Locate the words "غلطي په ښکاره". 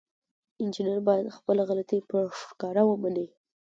1.69-2.83